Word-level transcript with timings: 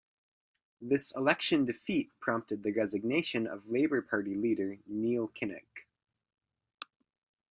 This 0.81 1.11
election 1.15 1.63
defeat 1.63 2.09
prompted 2.19 2.63
the 2.63 2.71
resignation 2.73 3.45
of 3.45 3.69
Labour 3.69 4.01
Party 4.01 4.33
leader 4.33 4.77
Neil 4.87 5.27
Kinnock. 5.27 5.85